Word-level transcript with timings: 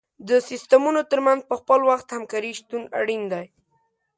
د 0.29 0.31
سیستمونو 0.49 1.01
تر 1.11 1.19
منځ 1.25 1.39
په 1.49 1.55
خپل 1.61 1.79
وخت 1.89 2.07
همکاري 2.11 2.51
شتون 2.59 2.83
اړین 2.99 3.23
دی. 3.33 3.45